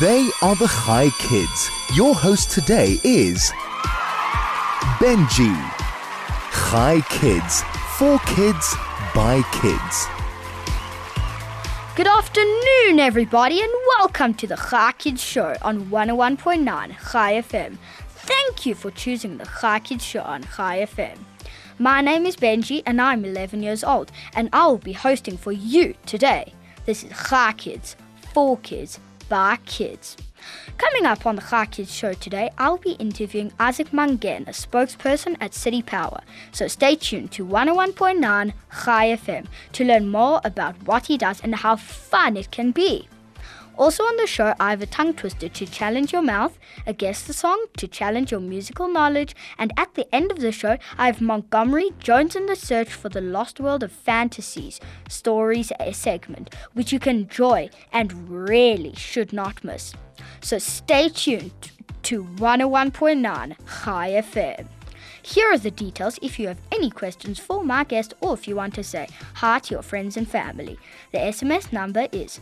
[0.00, 1.70] They are the Chai Kids.
[1.94, 3.50] Your host today is
[4.96, 5.54] Benji.
[6.50, 7.62] Chai Kids.
[7.98, 8.74] For kids,
[9.14, 10.06] by kids.
[11.96, 17.76] Good afternoon, everybody, and welcome to the Chai Kids Show on 101.9 Chai FM.
[18.08, 21.18] Thank you for choosing the Chai Kids Show on Chai FM.
[21.78, 25.52] My name is Benji, and I'm 11 years old, and I will be hosting for
[25.52, 26.54] you today.
[26.86, 27.96] This is Chai Kids,
[28.32, 28.98] for kids,
[29.28, 30.16] by kids.
[30.76, 35.36] Coming up on the Chai Kids show today, I'll be interviewing Isaac Mangena, a spokesperson
[35.40, 36.20] at City Power.
[36.52, 38.52] So stay tuned to 101.9
[38.84, 43.08] Chai FM to learn more about what he does and how fun it can be.
[43.76, 47.22] Also on the show, I have a tongue twister to challenge your mouth, a guess
[47.22, 51.06] the song to challenge your musical knowledge, and at the end of the show, I
[51.06, 56.92] have Montgomery Jones in the Search for the Lost World of Fantasies Stories segment, which
[56.92, 59.92] you can enjoy and really should not miss.
[60.40, 64.66] So stay tuned to 101.9 Chai FM.
[65.22, 68.56] Here are the details if you have any questions for my guest or if you
[68.56, 70.78] want to say hi to your friends and family.
[71.12, 72.40] The SMS number is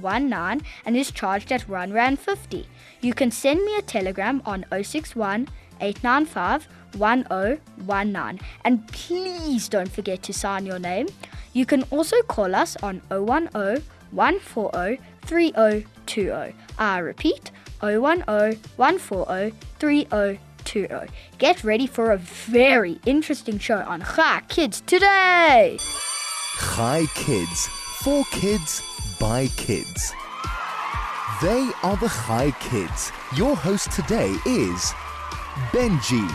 [0.00, 2.68] 34519 and is charged at 1 Rand 50.
[3.00, 5.48] You can send me a telegram on 061
[5.80, 11.08] 895 1019 and please don't forget to sign your name.
[11.52, 16.54] You can also call us on 010 140 3020.
[16.78, 17.50] I repeat
[17.80, 18.22] 010
[18.76, 21.12] 140 3020.
[21.38, 25.78] Get ready for a very interesting show on Chai Kids today.
[26.58, 27.68] Chai Kids.
[28.06, 28.82] For kids,
[29.18, 30.12] by kids.
[31.42, 33.12] They are the Chai Kids.
[33.36, 34.92] Your host today is
[35.70, 36.28] Benji.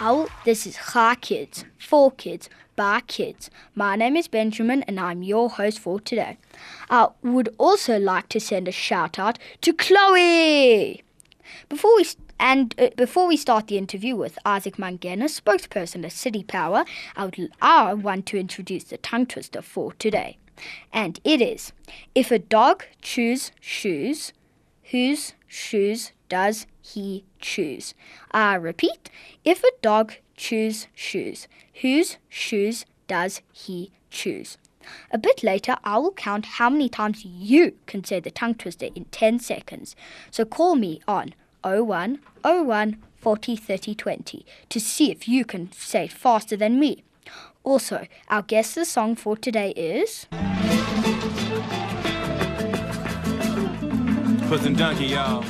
[0.00, 3.50] Oh, this is Chai Kids, for kids, by kids.
[3.74, 6.38] My name is Benjamin and I'm your host for today.
[6.90, 11.02] I would also like to send a shout out to Chloe.
[11.68, 12.06] Before we
[12.40, 16.84] and uh, before we start the interview with Isaac Mangena, spokesperson at City Power,
[17.16, 20.38] I, would, I want to introduce the tongue twister for today.
[20.92, 21.72] And it is
[22.14, 24.32] if a dog chews shoes,
[24.90, 27.94] whose shoes does he choose?
[28.30, 29.10] I repeat,
[29.44, 31.48] if a dog chews shoes,
[31.80, 34.58] whose shoes does he choose?
[35.10, 38.88] A bit later, I will count how many times you can say the tongue twister
[38.94, 39.94] in 10 seconds.
[40.30, 46.04] So call me on 01 01 40 30 20 to see if you can say
[46.04, 47.04] it faster than me.
[47.64, 50.26] Also, our guest the song for today is.
[54.48, 55.44] Puss and Donkey, y'all.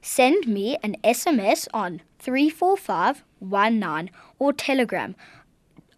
[0.00, 5.14] Send me an SMS on 34519 or Telegram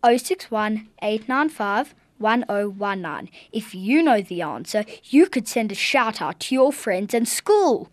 [0.04, 3.30] 061 895 1019.
[3.52, 7.28] If you know the answer, you could send a shout out to your friends and
[7.28, 7.90] school.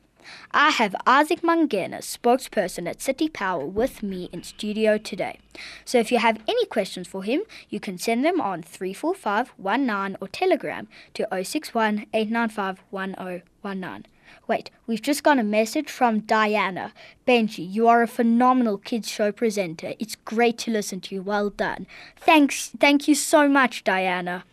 [0.52, 5.40] I have Isaac Mangena, spokesperson at City Power, with me in studio today.
[5.86, 10.28] So if you have any questions for him, you can send them on 34519 or
[10.28, 14.06] Telegram to 061 1019.
[14.48, 16.94] Wait, we've just got a message from Diana.
[17.26, 19.94] Benji, you are a phenomenal kids show presenter.
[20.00, 21.22] It's great to listen to you.
[21.22, 21.88] Well done.
[22.18, 22.72] Thanks.
[22.80, 24.44] Thank you so much, Diana.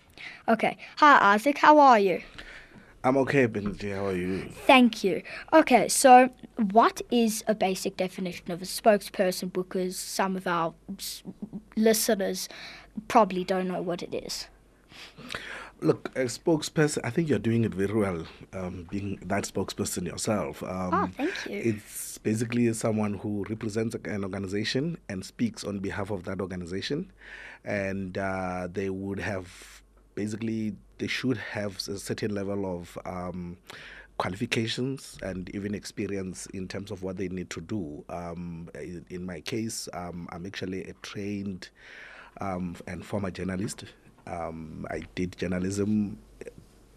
[0.47, 0.77] Okay.
[0.99, 1.59] Hi, Isaac.
[1.59, 2.23] How are you?
[3.03, 3.95] I'm okay, Benji.
[3.95, 4.51] How are you?
[4.67, 5.23] Thank you.
[5.53, 6.29] Okay, so
[6.71, 9.51] what is a basic definition of a spokesperson?
[9.53, 10.75] Because some of our
[11.77, 12.49] listeners
[13.09, 14.49] probably don't know what it is.
[15.83, 20.63] Look, a spokesperson, I think you're doing it very well, um, being that spokesperson yourself.
[20.63, 21.57] Um, Oh, thank you.
[21.57, 27.11] It's basically someone who represents an organization and speaks on behalf of that organization.
[27.65, 29.83] And uh, they would have
[30.15, 33.57] basically, they should have a certain level of um,
[34.19, 38.05] qualifications and even experience in terms of what they need to do.
[38.11, 41.71] Um, in, in my case, um, I'm actually a trained
[42.41, 43.85] um, and former journalist.
[44.27, 46.19] Um, I did journalism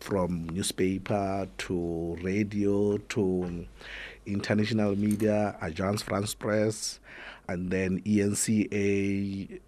[0.01, 3.65] from newspaper to radio to
[4.25, 6.99] international media, Agence France Presse,
[7.47, 9.61] and then ENCA.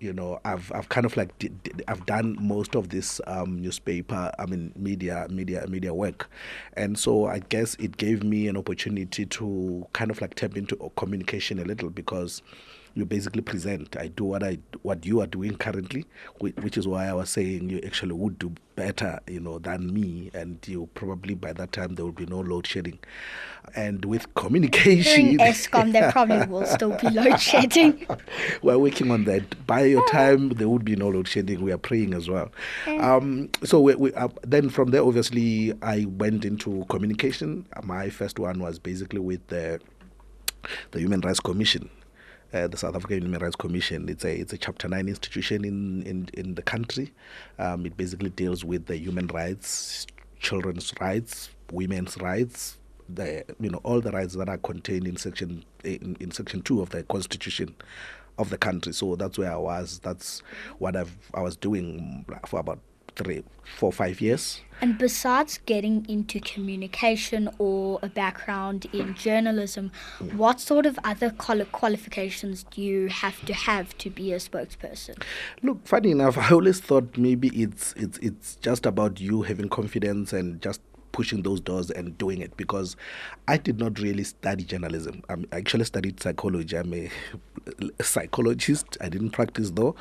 [0.00, 3.60] You know, I've I've kind of like did, did- I've done most of this um,
[3.60, 6.30] newspaper, I mean media media media work,
[6.72, 10.90] and so I guess it gave me an opportunity to kind of like tap into
[10.96, 12.40] communication a little because
[12.94, 13.96] you basically present.
[13.96, 16.06] I do what I what you are doing currently,
[16.38, 20.30] which is why I was saying you actually would do better, you know, than me,
[20.34, 22.98] and you probably by that time there will be no load shedding.
[23.76, 28.06] And with communication, During Eskom, there probably will still be load shedding.
[28.62, 29.66] We're working on that.
[29.66, 31.62] By your time, there would be no load shedding.
[31.62, 32.50] We are praying as well.
[32.86, 37.66] Um, so we, we, uh, then from there, obviously, I went into communication.
[37.84, 39.80] My first one was basically with the
[40.90, 41.88] the Human Rights Commission.
[42.52, 44.08] Uh, the South African Human Rights Commission.
[44.08, 47.12] It's a it's a Chapter Nine institution in in, in the country.
[47.60, 50.04] Um, it basically deals with the human rights,
[50.40, 52.76] children's rights, women's rights,
[53.08, 56.80] the you know all the rights that are contained in section in, in section two
[56.80, 57.72] of the Constitution
[58.36, 58.92] of the country.
[58.92, 60.00] So that's where I was.
[60.00, 60.42] That's
[60.78, 62.80] what I've I was doing for about
[63.22, 63.44] three,
[63.76, 64.60] four, five years.
[64.80, 69.92] And besides getting into communication or a background in journalism,
[70.34, 75.22] what sort of other qualifications do you have to have to be a spokesperson?
[75.62, 80.32] Look, funny enough, I always thought maybe it's it's it's just about you having confidence
[80.32, 80.80] and just
[81.12, 82.96] pushing those doors and doing it because
[83.48, 85.22] I did not really study journalism.
[85.28, 86.76] I'm, I actually studied psychology.
[86.76, 87.10] I'm a,
[87.98, 88.96] a psychologist.
[89.00, 89.94] I didn't practice though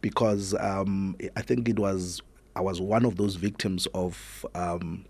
[0.00, 2.20] because um, I think it was
[2.56, 5.04] I was one of those victims of, um,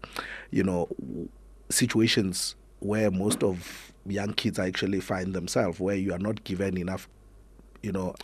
[0.50, 0.88] you know,
[1.70, 7.08] situations where most of young kids actually find themselves, where you are not given enough,
[7.82, 8.14] you know,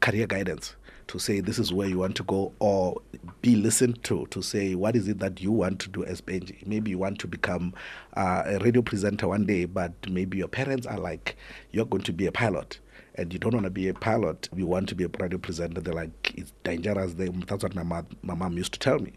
[0.00, 0.76] career guidance
[1.08, 3.00] to say this is where you want to go or
[3.42, 6.64] be listened to to say what is it that you want to do as Benji.
[6.66, 7.74] Maybe you want to become
[8.16, 11.36] uh, a radio presenter one day, but maybe your parents are like,
[11.72, 12.78] you're going to be a pilot
[13.20, 15.82] and you don't want to be a pilot, you want to be a radio presenter,
[15.82, 17.12] they're like, it's dangerous.
[17.12, 19.12] They, that's what my mom, my mom used to tell me.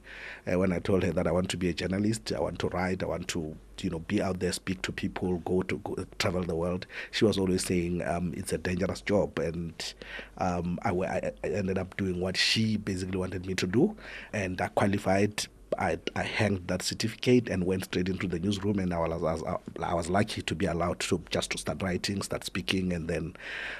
[0.45, 3.01] When I told her that I want to be a journalist, I want to write,
[3.01, 6.43] I want to, you know, be out there, speak to people, go to go, travel
[6.43, 6.85] the world.
[7.11, 9.93] She was always saying um, it's a dangerous job, and
[10.37, 13.95] um, I, I ended up doing what she basically wanted me to do,
[14.33, 15.47] and I qualified
[15.77, 19.43] I, I hanged that certificate and went straight into the newsroom and I was,
[19.81, 23.35] I was lucky to be allowed to just to start writing, start speaking and then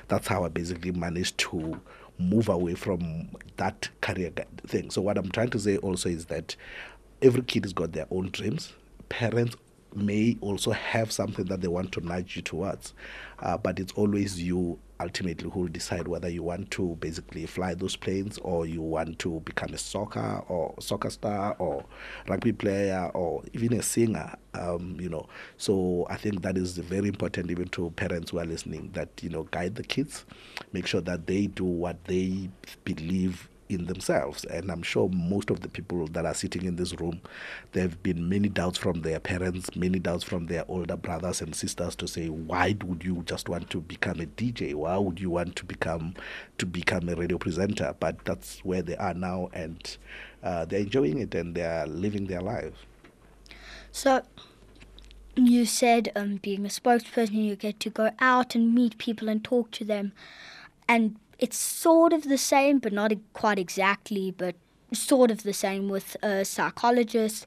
[0.08, 1.80] that's how I basically managed to
[2.20, 4.32] move away from that career
[4.68, 4.90] thing.
[4.90, 6.56] So what I'm trying to say also is that
[7.22, 8.74] every kid has got their own dreams.
[9.10, 9.56] Parents
[9.96, 12.94] may also have something that they want to nudge you towards,
[13.40, 17.74] uh, but it's always you ultimately who will decide whether you want to basically fly
[17.74, 21.84] those planes or you want to become a soccer or soccer star or
[22.28, 25.28] rugby player or even a singer um, you know.
[25.58, 29.30] So i think that is very important even to parents who are listening that you
[29.30, 30.26] know guide the kids
[30.72, 32.50] make sure that they do what they
[32.86, 34.46] believe in themselves.
[34.46, 37.22] And I'm sure most of the people that are sitting in this room,
[37.72, 41.56] there have been many doubts from their parents, many doubts from their older brothers and
[41.56, 44.74] sisters to say, why would you just want to become a DJ?
[44.74, 46.14] Why would you want to become
[46.58, 47.96] to become a radio presenter?
[48.00, 49.98] But that's where they are now, and
[50.44, 52.78] uh, they're enjoying it and they're living their lives.
[53.92, 54.24] So.
[55.36, 59.44] You said um, being a spokesperson, you get to go out and meet people and
[59.44, 60.14] talk to them.
[60.88, 64.56] And it's sort of the same, but not quite exactly, but
[64.94, 67.46] sort of the same with a psychologist.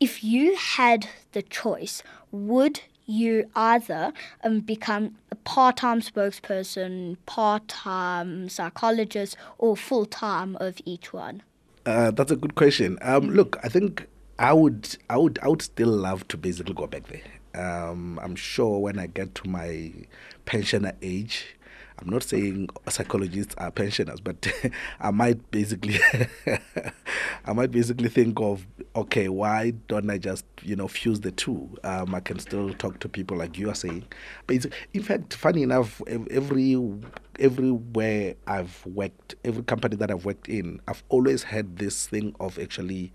[0.00, 2.02] If you had the choice,
[2.32, 4.12] would you either
[4.42, 11.44] um, become a part time spokesperson, part time psychologist, or full time of each one?
[11.86, 12.98] Uh, that's a good question.
[13.00, 14.08] Um, look, I think
[14.40, 17.22] I would, I would, I would still love to basically go back there.
[17.54, 19.92] Um, I'm sure when I get to my
[20.46, 21.55] pensioner age,
[21.98, 24.46] I'm not saying psychologists are pensioners, but
[25.00, 25.98] I might basically
[27.46, 31.68] I might basically think of okay, why don't I just you know fuse the two?
[31.84, 34.04] Um, I can still talk to people like you are saying.
[34.46, 36.76] But in fact, funny enough, every
[37.38, 42.58] everywhere I've worked, every company that I've worked in, I've always had this thing of
[42.58, 43.12] actually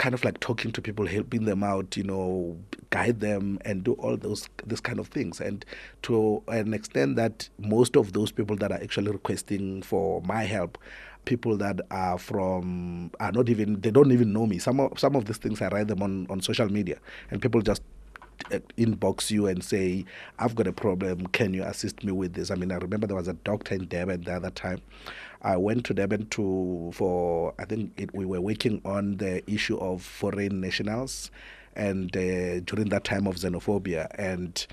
[0.00, 2.56] kind of like talking to people, helping them out, you know,
[2.88, 5.42] guide them and do all those this kind of things.
[5.42, 5.62] And
[6.02, 10.78] to an extent that most of those people that are actually requesting for my help
[11.26, 14.58] people that are from are not even they don't even know me.
[14.58, 16.98] Some of some of these things I write them on, on social media
[17.30, 17.82] and people just
[18.76, 20.04] inbox you and say,
[20.38, 22.50] I've got a problem, can you assist me with this?
[22.50, 24.82] I mean I remember there was a doctor in Durban the other time
[25.42, 29.78] I went to Durban to for I think it, we were working on the issue
[29.78, 31.30] of foreign nationals,
[31.74, 34.66] and uh, during that time of xenophobia and.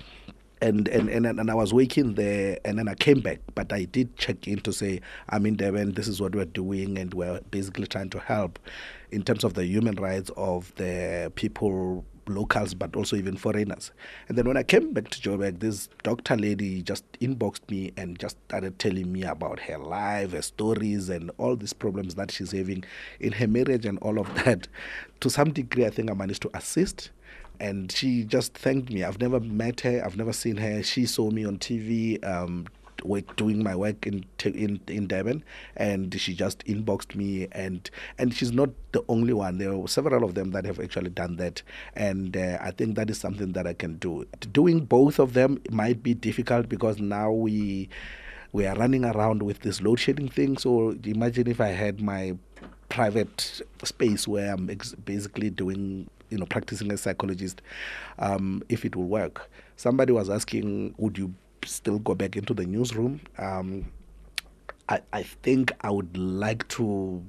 [0.60, 3.38] And, and and and I was working there, and then I came back.
[3.54, 5.92] But I did check in to say, I'm in Durban.
[5.92, 8.58] This is what we're doing, and we're basically trying to help
[9.12, 13.92] in terms of the human rights of the people locals, but also even foreigners.
[14.28, 18.18] And then when I came back to Joburg, this doctor lady just inboxed me and
[18.18, 22.52] just started telling me about her life, her stories, and all these problems that she's
[22.52, 22.84] having
[23.20, 24.68] in her marriage and all of that.
[25.22, 27.10] To some degree, I think I managed to assist
[27.60, 29.02] and she just thanked me.
[29.04, 30.02] I've never met her.
[30.04, 30.82] I've never seen her.
[30.82, 32.24] She saw me on TV.
[32.24, 32.66] Um,
[33.04, 35.44] work, doing my work in in in Durban,
[35.76, 37.88] and she just inboxed me, and
[38.18, 39.58] and she's not the only one.
[39.58, 41.62] There are several of them that have actually done that,
[41.94, 44.26] and uh, I think that is something that I can do.
[44.52, 47.88] Doing both of them might be difficult because now we
[48.52, 50.56] we are running around with this load shedding thing.
[50.58, 52.36] So imagine if I had my
[52.88, 57.62] private space where I'm ex- basically doing you know practicing as a psychologist
[58.18, 61.34] um, if it will work somebody was asking would you
[61.64, 63.20] still go back into the newsroom.
[63.38, 63.92] Um,
[64.88, 67.22] I, I think I would like to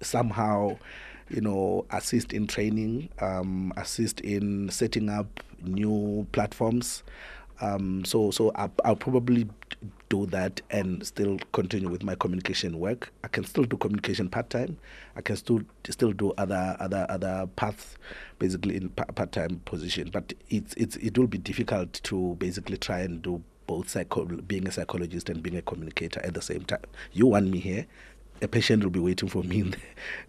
[0.00, 0.78] somehow,
[1.28, 7.02] you know, assist in training, um, assist in setting up new platforms.
[7.60, 9.46] Um, so so I, I'll probably
[10.08, 13.12] do that and still continue with my communication work.
[13.22, 14.78] I can still do communication part time.
[15.14, 17.96] I can still still do other other other paths,
[18.38, 20.10] basically in part time position.
[20.10, 24.66] But it's it's it will be difficult to basically try and do both psycho- being
[24.66, 26.82] a psychologist and being a communicator at the same time.
[27.12, 27.86] You want me here,
[28.42, 29.70] a patient will be waiting for me in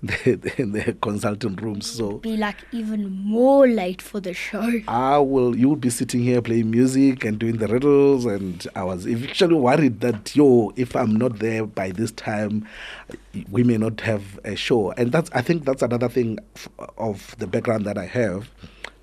[0.03, 1.81] the, the, in the consultant room.
[1.81, 4.71] So be like even more late for the show.
[4.87, 5.55] I will.
[5.57, 9.55] You will be sitting here playing music and doing the riddles, and I was actually
[9.55, 12.67] worried that yo, if I'm not there by this time,
[13.49, 14.91] we may not have a show.
[14.91, 16.37] And that's I think that's another thing
[16.99, 18.51] of the background that I have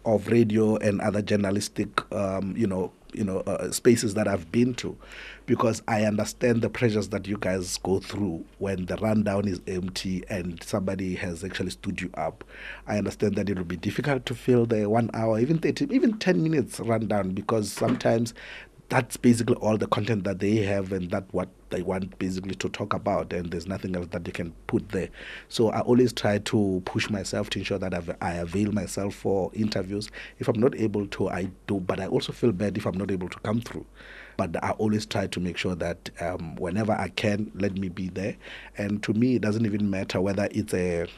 [0.05, 4.75] of radio and other journalistic, um, you know, you know uh, spaces that I've been
[4.75, 4.97] to
[5.47, 10.23] because I understand the pressures that you guys go through when the rundown is empty
[10.29, 12.45] and somebody has actually stood you up.
[12.87, 16.19] I understand that it will be difficult to fill the one hour, even 30, even
[16.19, 18.35] 10 minutes rundown because sometimes
[18.89, 22.69] that's basically all the content that they have and that what they want basically to
[22.71, 25.09] talk about and there's nothing else that they can put there.
[25.49, 29.51] So i always try to push myself to ensure that I've, i avail myself for
[29.53, 30.11] interviews.
[30.39, 33.11] If i'm not able to i do but i also feel bad if i'm not
[33.11, 33.85] able to come through.
[34.39, 38.09] But I always try to make sure that um, whenever I can, let me be
[38.09, 38.37] there.
[38.77, 41.09] And to me, it doesn't even matter whether it's a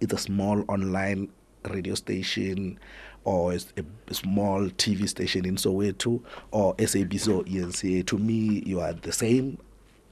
[0.00, 1.30] it's a small online
[1.68, 2.78] radio station
[3.24, 3.60] or a,
[4.08, 8.06] a small TV station in Soweto or SABC or ENCA.
[8.06, 9.58] To me, you are the same.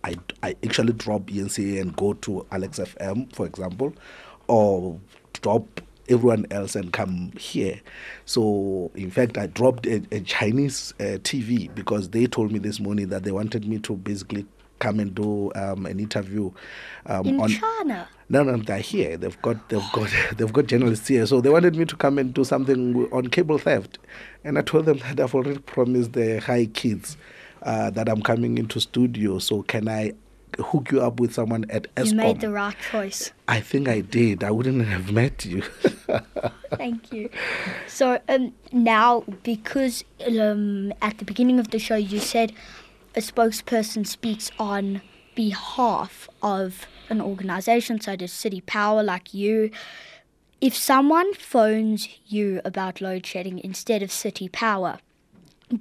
[0.05, 3.93] I, I actually drop ENCA and go to Alex FM, for example,
[4.49, 4.99] or
[5.43, 7.81] drop everyone else and come here.
[8.25, 12.81] So, in fact, I dropped a, a Chinese uh, TV because they told me this
[12.81, 14.47] morning that they wanted me to basically
[14.81, 16.51] come and do um, an interview
[17.07, 18.09] um, in on China.
[18.29, 19.17] No, no, they're here.
[19.17, 21.27] They've got, they've got, they've got journalists here.
[21.27, 23.99] So they wanted me to come and do something on cable theft,
[24.45, 27.17] and I told them that I've already promised the Chai kids
[27.63, 29.39] uh, that I'm coming into studio.
[29.39, 30.13] So can I
[30.59, 32.07] hook you up with someone at Eskom?
[32.11, 33.33] You made the right choice.
[33.49, 34.45] I think I did.
[34.45, 35.63] I wouldn't have met you.
[36.75, 37.31] Thank you.
[37.87, 42.53] So um, now, because um, at the beginning of the show you said
[43.15, 45.03] a spokesperson speaks on
[45.35, 49.71] behalf of an organization such as City Power, like you,
[50.61, 54.99] if someone phones you about load shedding instead of City Power,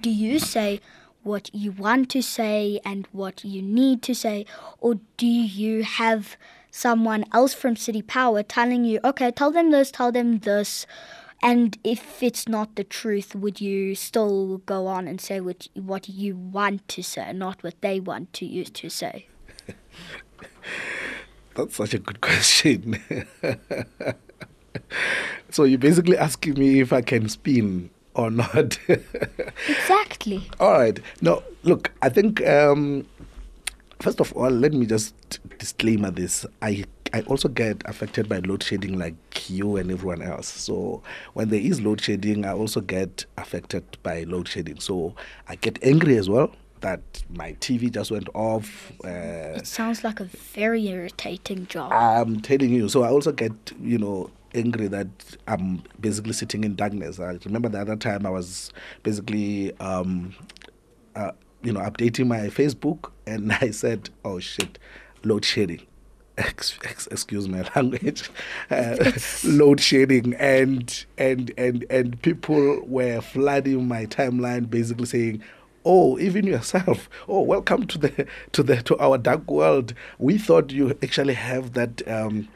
[0.01, 0.79] do you say
[1.23, 4.45] what you want to say and what you need to say,
[4.79, 6.37] or do you have
[6.71, 10.87] someone else from City Power telling you, okay, tell them this, tell them this?
[11.41, 16.09] And if it's not the truth, would you still go on and say what what
[16.09, 19.27] you want to say, not what they want to you to say?
[21.55, 23.01] That's such a good question.
[25.49, 28.77] so you're basically asking me if I can spin or not.
[29.67, 30.49] exactly.
[30.59, 30.99] All right.
[31.21, 33.05] No, look, I think um,
[33.99, 36.45] first of all, let me just disclaimer this.
[36.61, 40.47] I I also get affected by load shedding like you and everyone else.
[40.47, 41.01] So
[41.33, 44.79] when there is load shedding, I also get affected by load shedding.
[44.79, 45.15] So
[45.47, 46.51] I get angry as well
[46.81, 48.91] that my TV just went off.
[49.03, 51.91] Uh, it sounds like a very irritating job.
[51.91, 52.89] I'm telling you.
[52.89, 55.07] So I also get, you know, angry that
[55.47, 57.19] I'm basically sitting in darkness.
[57.19, 58.71] I remember the other time I was
[59.03, 60.33] basically, um,
[61.15, 61.31] uh,
[61.63, 64.79] you know, updating my Facebook and I said, oh shit,
[65.23, 65.81] load shedding
[66.39, 68.29] excuse my language,
[68.71, 69.11] uh,
[69.43, 75.43] load shedding, and and and and people were flooding my timeline, basically saying,
[75.85, 77.09] "Oh, even yourself.
[77.27, 79.93] Oh, welcome to the to the to our dark world.
[80.17, 82.47] We thought you actually have that." Um,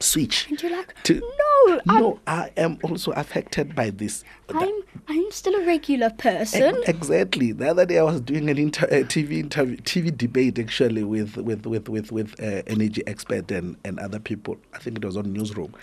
[0.00, 0.46] switch.
[0.48, 4.24] And you're like, to, no, I'm, no, I am also affected by this.
[4.54, 6.62] I'm, I'm still a regular person.
[6.62, 7.52] Ex- Exactly.
[7.52, 11.36] The other day I was doing an inter- a TV interview, TV debate actually with
[11.36, 14.56] with with with with uh, energy expert and and other people.
[14.74, 15.74] I think it was on newsroom,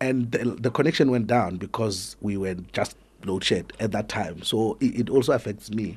[0.00, 4.42] and the, the connection went down because we were just load shed at that time.
[4.42, 5.96] So it, it also affects me.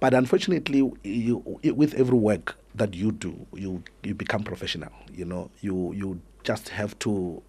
[0.00, 1.42] But unfortunately, you
[1.74, 4.92] with every work that you do, you you become professional.
[5.12, 7.42] You know, you you just have to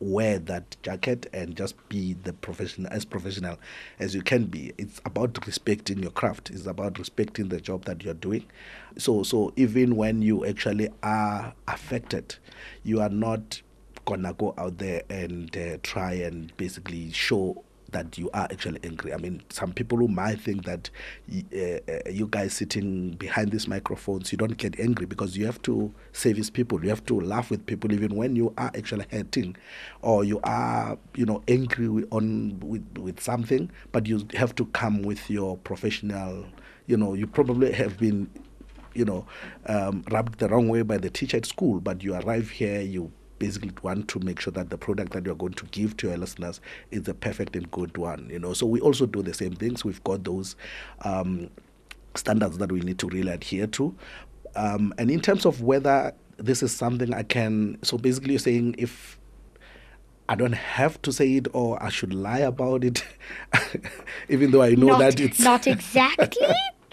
[0.00, 3.58] wear that jacket and just be the professional as professional
[3.98, 4.72] as you can be.
[4.76, 6.50] It's about respecting your craft.
[6.50, 8.44] It's about respecting the job that you're doing.
[8.98, 12.36] So so even when you actually are affected
[12.82, 13.62] you are not
[14.04, 17.63] gonna go out there and uh, try and basically show
[17.94, 19.14] that you are actually angry.
[19.14, 20.90] I mean, some people who might think that
[21.32, 21.58] uh,
[21.90, 25.94] uh, you guys sitting behind these microphones, you don't get angry because you have to
[26.12, 26.82] service people.
[26.82, 29.56] You have to laugh with people even when you are actually hurting,
[30.02, 33.70] or you are, you know, angry with, on with with something.
[33.92, 36.46] But you have to come with your professional.
[36.86, 38.28] You know, you probably have been
[38.94, 39.26] you know,
[39.66, 43.10] um, rubbed the wrong way by the teacher at school, but you arrive here, you
[43.38, 46.16] basically want to make sure that the product that you're going to give to your
[46.16, 46.60] listeners
[46.90, 48.52] is the perfect and good one, you know.
[48.52, 49.84] So we also do the same things.
[49.84, 50.56] We've got those
[51.02, 51.50] um,
[52.14, 53.94] standards that we need to really adhere to.
[54.56, 58.76] Um, and in terms of whether this is something I can, so basically you're saying
[58.78, 59.18] if
[60.28, 63.04] I don't have to say it or I should lie about it,
[64.28, 66.48] even though I know not, that it's not exactly,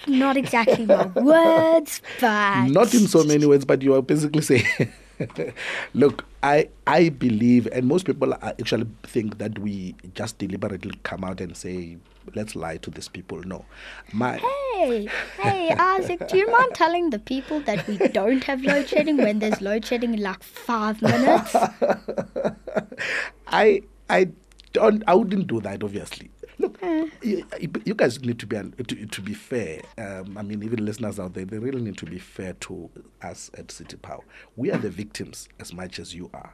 [0.08, 4.92] not exactly my words, but not in so many words, but you are basically saying,
[5.94, 11.42] look, I I believe, and most people actually think that we just deliberately come out
[11.42, 11.98] and say,
[12.36, 13.42] let's lie to these people.
[13.42, 13.66] No,
[14.12, 15.08] my Hey,
[15.42, 19.40] hey, Isaac, do you mind telling the people that we don't have load shedding when
[19.40, 21.56] there's load shedding in like five minutes?
[23.48, 24.30] I I
[24.74, 26.32] don't I wouldn't do that obviously.
[26.62, 26.80] Look,
[27.24, 27.44] you,
[27.86, 29.82] you guys need to be to, to be fair.
[29.98, 32.90] Um, I mean, even listeners out there, they really need to be fair to
[33.24, 34.24] us at City Power.
[34.56, 36.54] We are the victims as much as you are.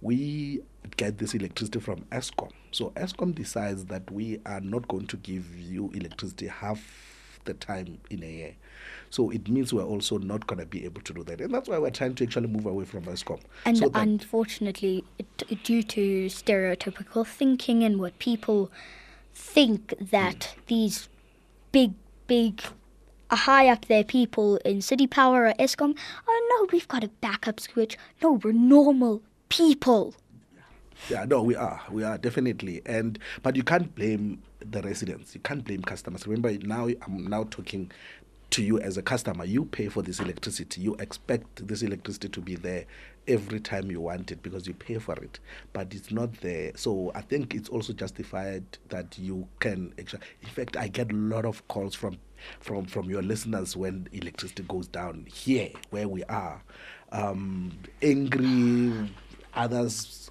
[0.00, 0.62] We
[0.96, 2.50] get this electricity from Eskom.
[2.70, 7.12] So Eskom decides that we are not going to give you electricity half
[7.44, 8.54] the time in a year.
[9.10, 11.40] So it means we're also not going to be able to do that.
[11.40, 13.40] And that's why we're trying to actually move away from Eskom.
[13.66, 18.70] And so unfortunately, it, due to stereotypical thinking and what people
[19.34, 21.08] think that these
[21.72, 21.92] big,
[22.26, 22.62] big,
[23.30, 25.96] uh, high up there people in City Power or Eskom,
[26.28, 27.96] oh no, we've got a backup switch.
[28.22, 30.14] No, we're normal people.
[31.08, 31.80] Yeah, no, we are.
[31.90, 32.82] We are definitely.
[32.86, 35.34] And but you can't blame the residents.
[35.34, 36.26] You can't blame customers.
[36.26, 37.90] Remember now I'm now talking
[38.52, 39.44] to you as a customer.
[39.44, 40.80] You pay for this electricity.
[40.80, 42.84] You expect this electricity to be there
[43.28, 45.38] every time you want it because you pay for it.
[45.72, 46.72] But it's not there.
[46.74, 51.14] So I think it's also justified that you can actually in fact I get a
[51.14, 52.18] lot of calls from
[52.60, 56.62] from from your listeners when electricity goes down here where we are.
[57.12, 59.10] Um angry
[59.54, 60.30] others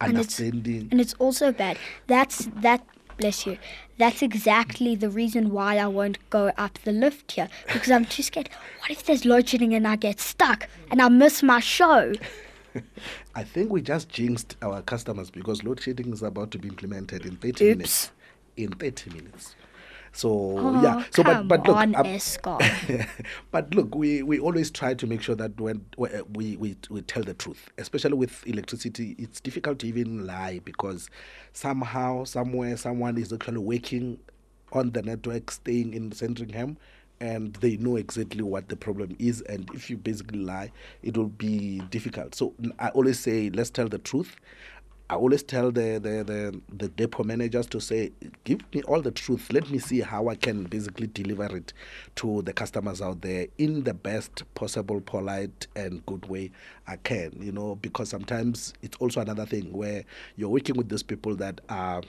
[0.00, 0.88] And it's- understanding.
[0.90, 1.76] And it's also bad.
[2.06, 2.84] That's that.
[3.18, 3.58] Bless you.
[3.98, 8.22] That's exactly the reason why I won't go up the lift here because I'm too
[8.22, 8.48] scared.
[8.80, 12.12] What if there's load shedding and I get stuck and I miss my show?
[13.34, 17.26] I think we just jinxed our customers because load shedding is about to be implemented
[17.26, 17.60] in 30 Oops.
[17.60, 18.10] minutes.
[18.56, 19.54] In 30 minutes.
[20.12, 22.04] So Oh, yeah, so but but look, on, um,
[23.50, 27.00] but look, we, we always try to make sure that when we, we, we, we
[27.02, 31.08] tell the truth, especially with electricity, it's difficult to even lie because
[31.54, 34.18] somehow, somewhere, someone is actually working
[34.72, 36.76] on the network, staying in Sandringham,
[37.20, 39.40] and they know exactly what the problem is.
[39.42, 40.72] And if you basically lie,
[41.02, 42.34] it will be difficult.
[42.34, 44.36] So I always say, let's tell the truth.
[45.12, 48.12] I always tell the, the, the, the depot managers to say,
[48.44, 49.52] give me all the truth.
[49.52, 51.74] Let me see how I can basically deliver it
[52.16, 56.50] to the customers out there in the best possible, polite, and good way
[56.86, 57.36] I can.
[57.38, 60.02] You know, because sometimes it's also another thing where
[60.36, 62.00] you're working with these people that are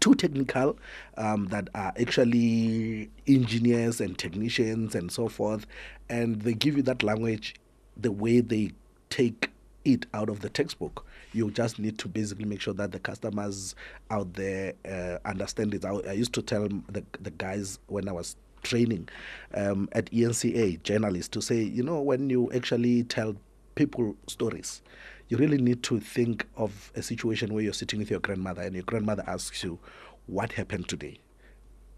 [0.00, 0.78] too technical,
[1.18, 5.66] um, that are actually engineers and technicians and so forth,
[6.08, 7.56] and they give you that language
[7.98, 8.72] the way they
[9.10, 9.51] take
[9.84, 11.06] it out of the textbook.
[11.32, 13.74] You just need to basically make sure that the customers
[14.10, 15.84] out there uh, understand it.
[15.84, 19.08] I, I used to tell the, the guys when I was training
[19.54, 23.34] um, at ENCA, journalists, to say, you know, when you actually tell
[23.74, 24.82] people stories,
[25.28, 28.74] you really need to think of a situation where you're sitting with your grandmother and
[28.74, 29.78] your grandmother asks you,
[30.26, 31.18] what happened today?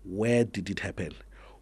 [0.04, 1.12] Where did it happen?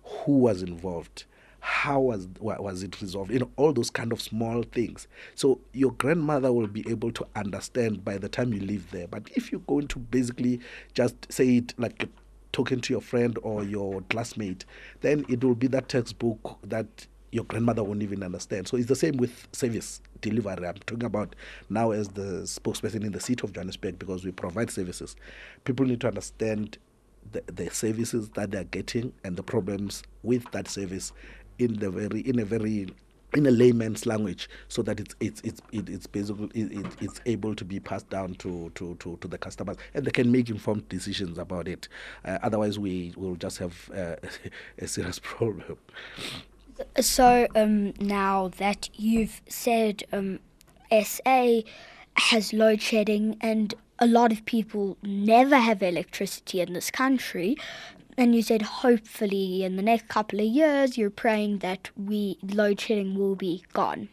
[0.04, 1.24] Who was involved?
[1.64, 3.31] How was was it resolved?
[3.31, 5.07] You know all those kind of small things.
[5.37, 9.07] So your grandmother will be able to understand by the time you live there.
[9.07, 10.59] But if you're going to basically
[10.92, 12.09] just say it like
[12.51, 14.66] talking to your friend or your classmate
[15.01, 18.68] then it will be that textbook that your grandmother won't even understand.
[18.68, 20.66] So it's the same with service delivery.
[20.66, 21.35] I'm talking about
[21.70, 25.16] now as the spokesperson in the city of johannesburg because we provide services.
[25.64, 26.77] People need to understand
[27.31, 31.12] the, the services that they're getting and the problems with that service
[31.59, 32.87] in the very in a very
[33.35, 37.65] in a layman's language so that it's it's it's it's basically it, it's able to
[37.65, 41.38] be passed down to, to, to, to the customers and they can make informed decisions
[41.38, 41.88] about it.
[42.25, 44.17] Uh, otherwise we will just have uh,
[44.79, 45.79] a serious problem.
[47.01, 50.41] So um, now that you've said um,
[51.03, 51.61] SA
[52.17, 57.57] has load shedding and a lot of people never have electricity in this country
[58.16, 62.81] and you said hopefully in the next couple of years you're praying that we load
[62.81, 64.09] shedding will be gone.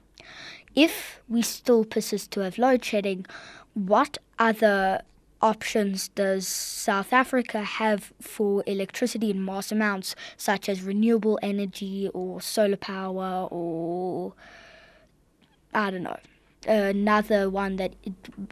[0.76, 3.26] If we still persist to have load shedding,
[3.74, 5.02] what other
[5.42, 12.42] options does South Africa have for electricity in mass amounts, such as renewable energy or
[12.42, 14.34] solar power or
[15.74, 16.18] I don't know,
[16.68, 17.94] another one that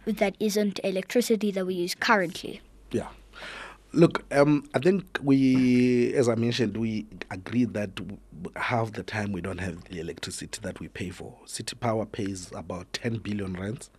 [0.05, 2.61] that isn't electricity that we use currently?
[2.91, 3.07] Yeah.
[3.97, 7.99] Look, um, I think we, as I mentioned, we agreed that
[8.55, 11.35] half the time we don't have the electricity that we pay for.
[11.47, 13.89] City Power pays about 10 billion rands,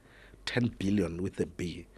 [0.46, 1.88] 10 billion with a B,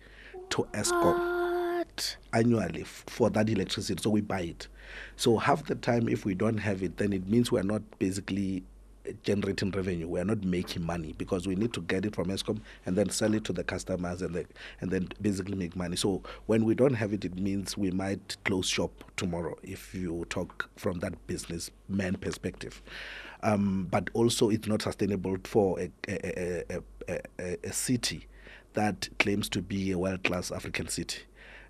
[0.48, 2.16] to What?
[2.32, 4.00] annually f- for that electricity.
[4.02, 4.68] So we buy it.
[5.16, 7.82] So half the time, if we don't have it, then it means we are not
[7.98, 8.62] basically
[9.22, 10.08] generating revenue.
[10.08, 13.10] We are not making money because we need to get it from Eskom and then
[13.10, 14.46] sell it to the customers and then
[14.80, 15.96] and then basically make money.
[15.96, 20.26] So when we don't have it, it means we might close shop tomorrow if you
[20.30, 22.82] talk from that businessman perspective.
[23.42, 28.26] Um, but also, it's not sustainable for a, a, a, a, city
[28.74, 31.20] that claims to be a world-class African city.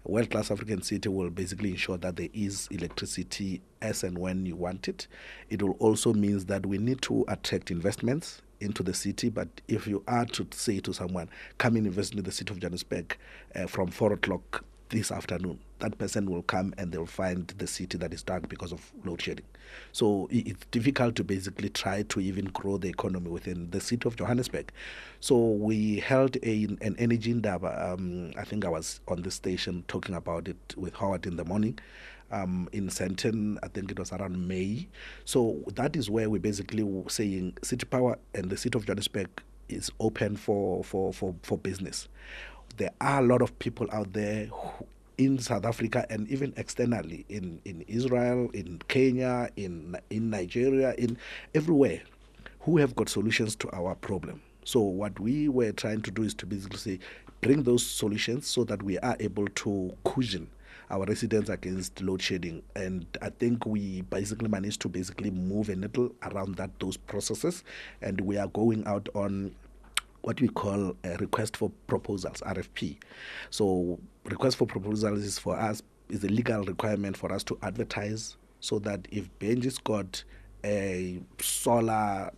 [0.07, 4.57] A world-class African city will basically ensure that there is electricity as and when you
[4.57, 5.07] want it.
[5.51, 9.29] It will also means that we need to attract investments into the city.
[9.29, 12.61] But if you are to say to someone, "Come and invest in the city of
[12.61, 13.17] Johannesburg
[13.55, 17.97] uh, from four o'clock this afternoon," that person will come and they'll find the city
[17.99, 19.47] that is dark because of load shedding.
[19.93, 24.17] So it's difficult to basically try to even grow the economy within the city of
[24.17, 24.73] Johannesburg.
[25.21, 27.93] So we held a, an energy indaba.
[27.93, 31.45] Um, I think I was on the station talking about it with Howard in the
[31.45, 31.79] morning.
[32.33, 34.89] Um, in Sandton, I think it was around May.
[35.25, 39.29] So that is where we basically saying City Power and the city of Johannesburg
[39.69, 42.09] is open for, for, for, for business.
[42.81, 44.87] There are a lot of people out there who,
[45.19, 51.19] in South Africa and even externally in, in Israel, in Kenya, in in Nigeria, in
[51.55, 52.01] everywhere,
[52.61, 54.41] who have got solutions to our problem.
[54.65, 56.99] So what we were trying to do is to basically say,
[57.43, 60.49] bring those solutions so that we are able to cushion
[60.89, 62.63] our residents against load shedding.
[62.77, 67.63] And I think we basically managed to basically move a little around that those processes,
[68.01, 69.55] and we are going out on
[70.23, 72.99] what we call a request for proposals RFP.
[73.51, 78.37] So request for proposals is for us is a legal requirement for us to advertise
[78.61, 80.23] so that if Benji's got
[80.65, 82.31] a solar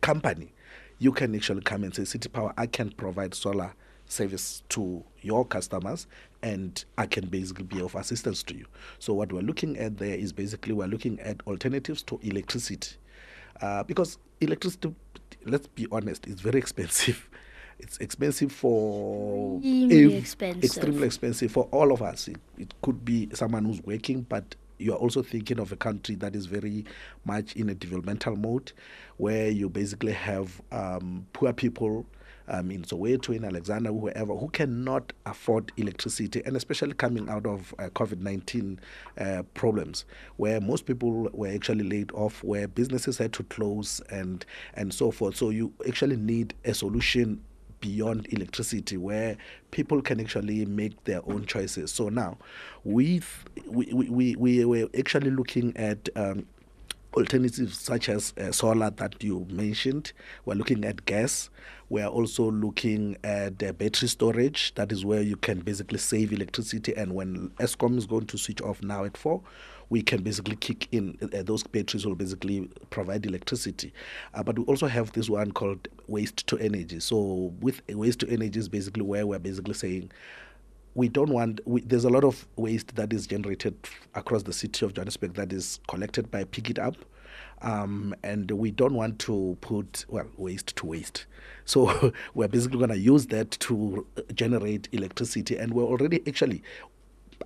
[0.00, 0.52] company,
[0.98, 3.74] you can actually come and say City Power I can provide solar
[4.06, 6.06] service to your customers
[6.42, 8.66] and I can basically be of assistance to you.
[8.98, 12.96] So what we're looking at there is basically we're looking at alternatives to electricity.
[13.60, 14.94] Uh, because electricity
[15.46, 17.28] let's be honest, it's very expensive.
[17.78, 20.62] It's expensive for Extremely expensive.
[20.64, 22.28] extremely expensive for all of us.
[22.28, 26.36] It, it could be someone who's working, but you're also thinking of a country that
[26.36, 26.84] is very
[27.24, 28.70] much in a developmental mode,
[29.16, 32.06] where you basically have um, poor people
[32.48, 37.74] um, in Soweto, in Alexandra, whoever, who cannot afford electricity, and especially coming out of
[37.78, 38.80] uh, COVID 19
[39.18, 40.04] uh, problems,
[40.36, 45.10] where most people were actually laid off, where businesses had to close, and, and so
[45.10, 45.36] forth.
[45.36, 47.40] So you actually need a solution
[47.80, 49.36] beyond electricity where
[49.72, 52.38] people can actually make their own choices so now
[52.84, 53.20] we
[53.66, 56.46] we we, we were actually looking at um,
[57.14, 60.12] alternatives such as uh, solar that you mentioned.
[60.44, 61.50] We're looking at gas.
[61.88, 64.74] We're also looking at uh, battery storage.
[64.76, 66.94] That is where you can basically save electricity.
[66.96, 69.42] And when Eskom is going to switch off now at 4,
[69.90, 71.18] we can basically kick in.
[71.22, 73.92] Uh, those batteries will basically provide electricity.
[74.32, 76.98] Uh, but we also have this one called waste to energy.
[76.98, 80.10] So with waste to energy is basically where we're basically saying
[80.94, 83.74] we don't want we, there's a lot of waste that is generated
[84.14, 86.96] across the city of Johannesburg that is collected by Pikitup
[87.62, 91.26] Um, and we don't want to put well waste to waste.
[91.64, 96.62] So we're basically going to use that to generate electricity, and we're already actually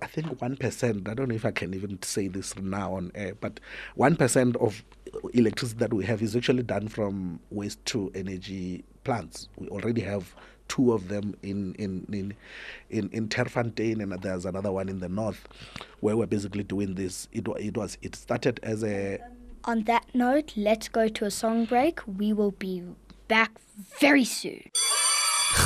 [0.01, 1.07] I think one percent.
[1.09, 3.59] I don't know if I can even say this now on air, but
[3.95, 4.83] one percent of
[5.33, 9.49] electricity that we have is actually done from waste to energy plants.
[9.57, 10.35] We already have
[10.67, 12.33] two of them in in in
[12.89, 15.47] in, in Terfontein, and there's another one in the north,
[15.99, 17.27] where we're basically doing this.
[17.31, 19.19] It it was it started as a.
[19.65, 21.99] On that note, let's go to a song break.
[22.07, 22.83] We will be
[23.27, 23.51] back
[23.99, 24.63] very soon.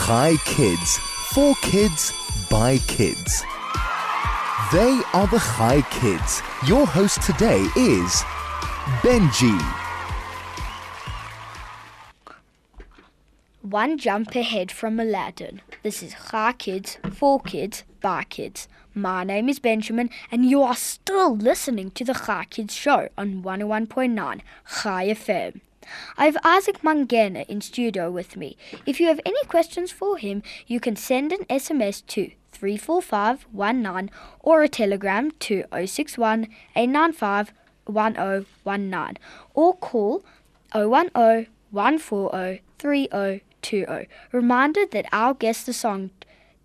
[0.05, 0.97] Chai Kids.
[1.33, 2.11] For kids,
[2.49, 3.41] by kids.
[4.73, 6.41] They are the Chai Kids.
[6.67, 8.21] Your host today is
[9.01, 9.81] Benji.
[13.71, 15.62] One jump ahead from Aladdin.
[15.81, 18.67] This is Chai Kids, for kids, by kids.
[18.93, 23.43] My name is Benjamin, and you are still listening to the Chai Kids show on
[23.43, 24.41] 101.9
[24.84, 25.62] Chai FM.
[26.17, 28.57] I have Isaac Mangena in studio with me.
[28.86, 34.63] If you have any questions for him, you can send an SMS to 34519 or
[34.63, 37.53] a telegram to 061 895
[37.86, 39.17] 1019
[39.53, 40.25] or call
[40.73, 42.62] 010 140
[43.62, 44.08] 3020.
[44.32, 46.12] Reminder that our Guess the Song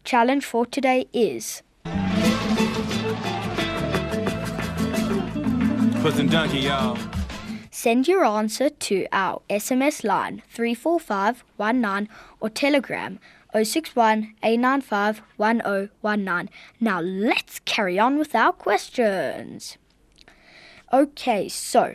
[0.04, 1.62] challenge for today is
[6.02, 6.98] Puss Donkey, y'all.
[7.70, 12.08] Send your answer to our SMS line 34519
[12.40, 13.18] or telegram
[13.52, 16.48] 061 895 1019.
[16.80, 19.76] Now let's carry on with our questions.
[20.92, 21.94] Okay, so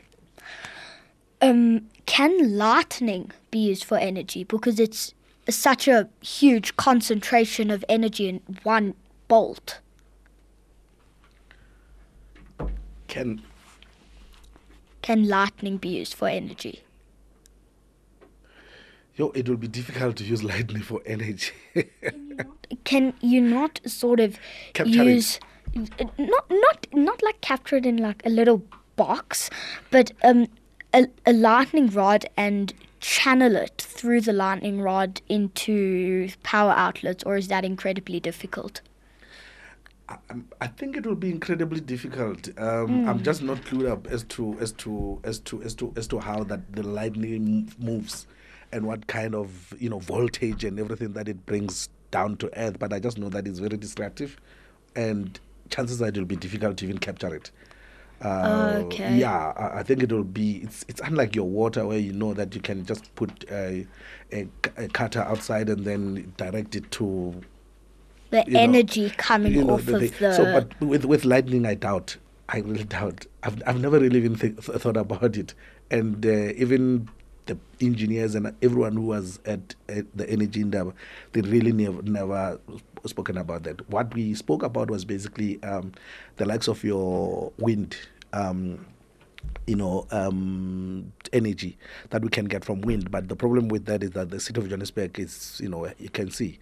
[1.42, 5.14] um can lightning be used for energy because it's
[5.50, 8.96] such a huge concentration of energy in one
[9.30, 9.80] bolt?
[13.08, 13.42] Can
[15.02, 16.84] Can lightning be used for energy?
[19.16, 21.54] yo, it will be difficult to use lightning for energy.
[22.84, 24.38] can you not sort of
[24.74, 25.16] Capture it.
[25.16, 25.40] use
[26.18, 28.62] not not not like capture it in like a little
[28.98, 29.50] box,
[29.92, 30.48] but um
[30.94, 37.36] a, a lightning rod and channel it through the lightning rod into power outlets, or
[37.36, 38.82] is that incredibly difficult?
[40.60, 42.50] I think it will be incredibly difficult.
[42.60, 46.08] Um, I'm just not clued up as to as to as to as to as
[46.08, 48.28] to how that the lightning moves,
[48.72, 52.78] and what kind of you know voltage and everything that it brings down to earth.
[52.78, 54.38] But I just know that it's very destructive,
[54.96, 57.52] and chances are it will be difficult to even capture it.
[58.22, 59.18] Uh, Okay.
[59.18, 60.58] Yeah, I, I think it will be.
[60.64, 63.86] It's it's unlike your water where you know that you can just put a,
[64.32, 67.42] a, a cutter outside and then direct it to
[68.30, 71.26] The You know, energy coming you know, off the of the So, but with with
[71.26, 72.18] lightning, I doubt.
[72.50, 73.26] I really doubt.
[73.44, 75.54] I've I've never really even th- th- thought about it,
[75.90, 77.10] and uh, even
[77.48, 80.94] the engineers and everyone who was at, at the energy indaba,
[81.32, 82.60] they really never never
[83.10, 83.90] spoken about that.
[83.90, 85.94] What we spoke about was basically um,
[86.38, 87.98] the likes of your wind.
[88.34, 88.86] Um,
[89.68, 91.78] you know, um, energy
[92.10, 93.12] that we can get from wind.
[93.12, 96.10] But the problem with that is that the city of Johannesburg is, you know, you
[96.10, 96.60] can see,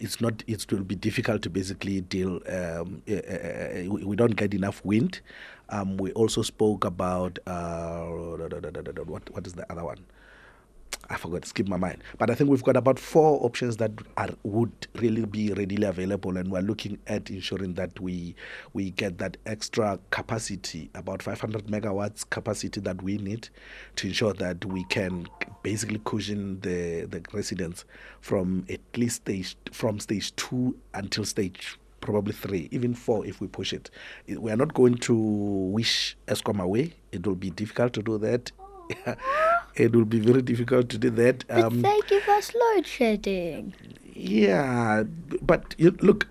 [0.00, 0.42] it's not.
[0.46, 2.40] It will be difficult to basically deal.
[2.48, 5.20] Um, uh, we we don't get enough wind.
[5.70, 9.98] Um, we also spoke about uh, what what is the other one?
[11.14, 12.02] I forgot, skip my mind.
[12.18, 16.36] But I think we've got about four options that are would really be readily available,
[16.36, 18.34] and we're looking at ensuring that we
[18.72, 23.48] we get that extra capacity, about 500 megawatts capacity that we need
[23.94, 25.28] to ensure that we can
[25.62, 27.84] basically cushion the the residents
[28.20, 33.46] from at least stage from stage two until stage probably three, even four if we
[33.46, 33.88] push it.
[34.26, 36.94] We are not going to wish Eskom away.
[37.12, 38.50] It will be difficult to do that.
[39.76, 41.44] it will be very difficult to do that.
[41.48, 43.74] but Um, they give us load shedding.
[44.14, 45.04] yeah,
[45.42, 46.28] but you, look,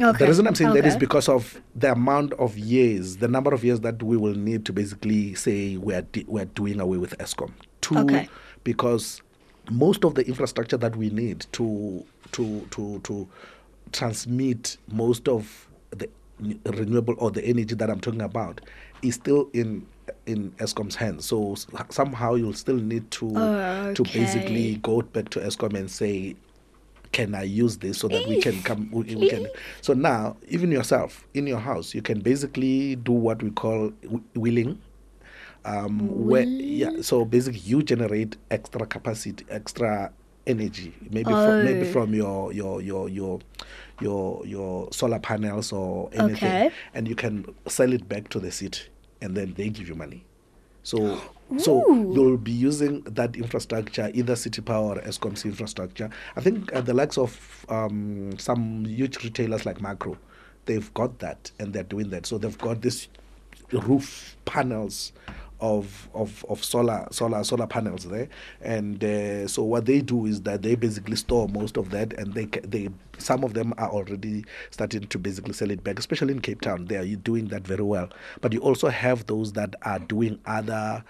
[0.00, 3.52] Okay, the reason I'm saying that is because of the amount of years, the number
[3.52, 7.16] of years that we will need to basically say we're di- we're doing away with
[7.18, 7.50] Eskom.
[7.80, 8.28] Two, Okay.
[8.64, 9.22] because
[9.70, 13.28] most of the infrastructure that we need to to to to
[13.92, 16.08] transmit most of the
[16.66, 18.60] renewable or the energy that I'm talking about
[19.02, 19.84] is still in
[20.26, 21.24] in Eskom's hands.
[21.26, 21.54] So
[21.90, 26.36] somehow you'll still need to Oh, to basically go back to Eskom and say,
[27.12, 29.46] can I use this so that we can come we, we can
[29.80, 34.22] so now even yourself in your house you can basically do what we call w-
[34.34, 34.78] wheeling.
[35.64, 40.12] Um where yeah so basically you generate extra capacity extra
[40.46, 40.94] energy.
[41.10, 41.92] Maybe from maybe Oh.
[41.92, 43.40] from your your your your
[44.00, 46.34] your your solar panels or anything.
[46.34, 46.70] Okay.
[46.94, 48.82] and you can sell it back to the city
[49.20, 50.24] and then they give you money
[50.82, 51.20] So
[51.58, 56.10] so you'll be using that infrastructure, either City Power or Eskom's infrastructure.
[56.36, 60.16] I think uh, the likes of um, some huge retailers like Makro,
[60.66, 62.26] they've got that and they're doing that.
[62.26, 63.08] So they've got this
[63.72, 65.12] roof panels
[65.60, 68.28] of of of solar solar solar panels there.
[68.60, 72.34] And uh, so what they do is that they basically store most of that and
[72.34, 76.40] they they some of them are already starting to basically sell it back especially in
[76.40, 76.86] Cape Town.
[76.86, 78.10] They are doing that very well.
[78.40, 81.04] But you also have those that are doing other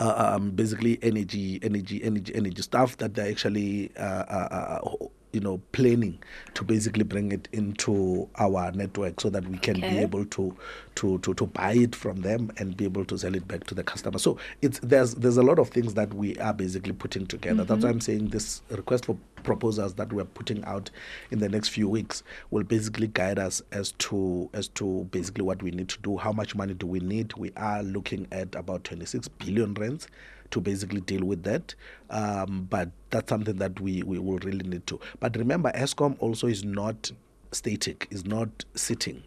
[0.00, 5.40] uh, um, basically energy energy energy energy stuff that they actually uh, uh, uh you
[5.40, 6.18] know planning
[6.54, 9.90] to basically bring it into our network so that we can okay.
[9.90, 10.56] be able to
[10.94, 13.74] to to to buy it from them and be able to sell it back to
[13.74, 14.18] the customer.
[14.18, 17.64] So it's there's there's a lot of things that we are basically putting together.
[17.64, 17.72] Mm-hmm.
[17.72, 20.90] that's why i'm saying this request for proposals that we're putting out
[21.30, 25.62] in the next few weeks will basically guide us as to as to basically what
[25.62, 26.16] we need to do.
[26.16, 27.34] How much money do we need?
[27.34, 30.06] We are looking at about 26 billion rands
[30.50, 31.74] to basically deal with that.
[32.10, 35.00] Um, but that's something that we, we will really need to.
[35.20, 37.10] But remember, Eskom also is not
[37.52, 39.22] static, is not sitting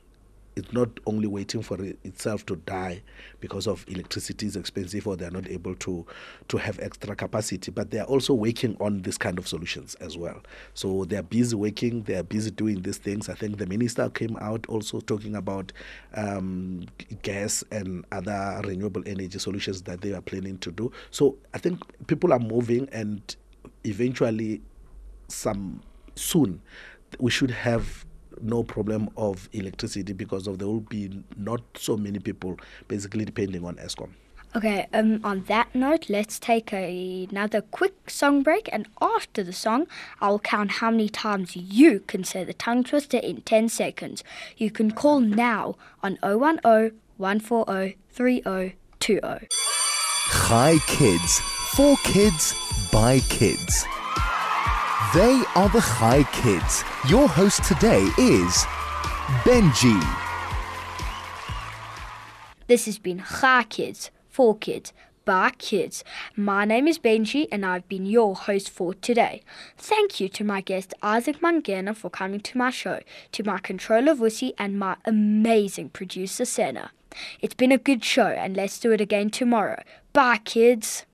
[0.58, 3.02] it's not only waiting for it itself to die
[3.40, 6.06] because of electricity is expensive or they're not able to
[6.48, 10.42] to have extra capacity but they're also working on this kind of solutions as well.
[10.74, 13.30] So they're busy working they're busy doing these things.
[13.30, 15.72] I think the minister came out also talking about
[16.16, 16.86] um,
[17.22, 20.92] gas and other renewable energy solutions that they are planning to do.
[21.12, 23.36] So i think people are moving and
[23.84, 24.62] eventually
[25.28, 25.82] some
[26.16, 26.62] soon
[27.20, 28.06] we should have
[28.42, 33.66] no problem of electricity because of there will be not so many people basically depending
[33.66, 34.10] on Eskom.
[34.56, 39.54] Okay, um, on that note, let's take a, another quick song break, and after the
[39.54, 39.88] song,
[40.22, 44.24] I'll count how many times you can say the tongue twister in 10 seconds.
[44.56, 49.48] You can call now on 010 140 3020.
[50.32, 51.40] Chai Kids.
[51.76, 52.56] For kids,
[52.92, 53.86] by kids.
[55.14, 56.84] They are the Chai Kids.
[57.08, 58.66] Your host today is
[59.46, 60.02] Benji.
[62.66, 66.04] This has been Chai Kids, for kids, by kids.
[66.36, 69.44] My name is Benji and I've been your host for today.
[69.78, 73.02] Thank you to my guest Isaac Mangena for coming to my show,
[73.34, 76.90] to my controller Vusi and my amazing producer Senna.
[77.40, 79.84] It's been a good show and let's do it again tomorrow.
[80.12, 81.06] Bye kids.